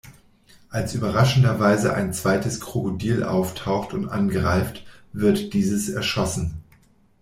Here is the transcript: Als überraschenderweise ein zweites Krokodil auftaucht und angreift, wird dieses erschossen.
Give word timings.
Als 0.71 0.95
überraschenderweise 0.95 1.93
ein 1.93 2.11
zweites 2.11 2.59
Krokodil 2.59 3.21
auftaucht 3.21 3.93
und 3.93 4.09
angreift, 4.09 4.83
wird 5.13 5.53
dieses 5.53 5.89
erschossen. 5.89 6.63